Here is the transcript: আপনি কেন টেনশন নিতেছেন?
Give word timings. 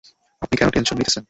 আপনি 0.41 0.55
কেন 0.57 0.69
টেনশন 0.69 0.95
নিতেছেন? 0.97 1.19